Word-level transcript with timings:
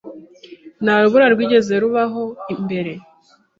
Nta 0.83 0.93
rubura 1.03 1.25
rwigeze 1.33 1.73
rubaho 1.83 2.23
mbere. 2.63 2.91